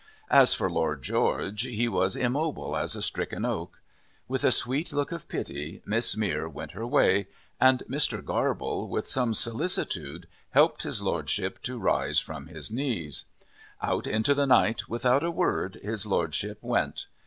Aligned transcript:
As 0.31 0.55
for 0.55 0.67
Lord 0.67 1.03
George, 1.03 1.61
he 1.61 1.87
was 1.87 2.15
immobile 2.15 2.75
as 2.75 2.95
a 2.95 3.03
stricken 3.03 3.45
oak. 3.45 3.79
With 4.27 4.43
a 4.43 4.51
sweet 4.51 4.91
look 4.91 5.11
of 5.11 5.27
pity, 5.27 5.83
Miss 5.85 6.17
Mere 6.17 6.49
went 6.49 6.71
her 6.71 6.87
way, 6.87 7.27
and 7.59 7.83
Mr. 7.87 8.25
Garble, 8.25 8.89
with 8.89 9.07
some 9.07 9.35
solicitude, 9.35 10.25
helped 10.55 10.81
his 10.81 11.03
Lordship 11.03 11.61
to 11.61 11.77
rise 11.77 12.17
from 12.17 12.47
his 12.47 12.71
knees. 12.71 13.25
Out 13.79 14.07
into 14.07 14.33
the 14.33 14.47
night, 14.47 14.89
without 14.89 15.23
a 15.23 15.29
word, 15.29 15.75
his 15.83 16.07
Lordship 16.07 16.57
went. 16.63 17.05